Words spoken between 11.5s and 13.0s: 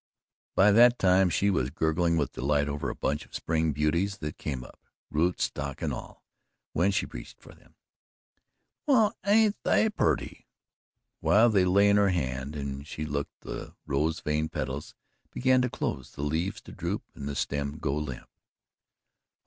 they lay in her hand and